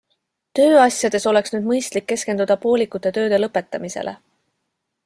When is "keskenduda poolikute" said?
2.13-3.13